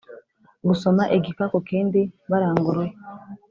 [0.67, 2.93] gusoma igika ku kindi baranguruye